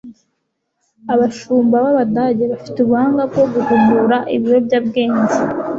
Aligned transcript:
Abashumba 1.13 1.75
b'Abadage 1.83 2.43
bafite 2.51 2.77
ubuhanga 2.81 3.21
bwo 3.29 3.43
guhumura 3.53 4.17
ibiyobyabwenge. 4.35 5.37